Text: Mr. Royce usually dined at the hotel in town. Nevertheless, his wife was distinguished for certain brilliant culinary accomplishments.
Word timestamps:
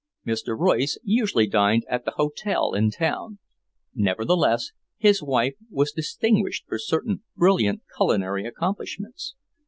Mr. 0.25 0.57
Royce 0.57 0.97
usually 1.03 1.45
dined 1.45 1.85
at 1.87 2.05
the 2.05 2.13
hotel 2.17 2.73
in 2.73 2.89
town. 2.89 3.37
Nevertheless, 3.93 4.71
his 4.97 5.21
wife 5.21 5.53
was 5.69 5.91
distinguished 5.91 6.65
for 6.67 6.79
certain 6.79 7.21
brilliant 7.37 7.83
culinary 7.95 8.47
accomplishments. 8.47 9.35